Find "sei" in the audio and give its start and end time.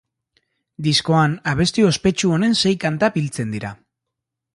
2.65-2.73